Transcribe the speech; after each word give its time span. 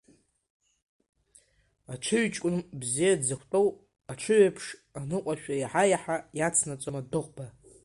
Аҽыҩҷкәын 1.93 2.57
бзиа 2.79 3.19
дзықәтәоу 3.21 3.67
аҽыҩеиԥш, 4.11 4.65
аныҟәашәа 4.99 5.55
иаҳа-иаҳа 5.57 6.17
иацнаҵон 6.37 6.95
адәыӷба. 6.99 7.45